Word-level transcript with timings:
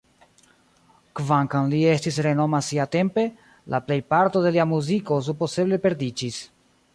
Kvankam 1.19 1.67
li 1.73 1.81
estis 1.91 2.17
renoma 2.27 2.61
siatempe, 2.69 3.27
la 3.75 3.81
plejparto 3.91 4.43
de 4.47 4.55
lia 4.57 4.67
muziko 4.73 5.21
supozeble 5.29 5.81
perdiĝis. 5.87 6.43